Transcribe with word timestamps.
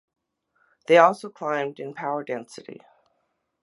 They 0.87 0.97
also 0.97 1.29
climbed 1.29 1.79
in 1.79 1.93
power 1.93 2.23
density. 2.23 2.81